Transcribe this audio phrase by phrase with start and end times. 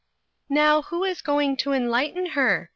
[0.49, 2.69] "Now, who is going to enlighten her